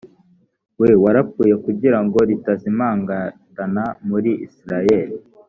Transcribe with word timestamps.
we 0.79 0.89
wapfuye 1.03 1.55
kugira 1.65 1.99
ngo 2.03 2.19
ritazimangatana 2.29 3.83
muri 4.07 4.31
isirayeli 4.45 5.15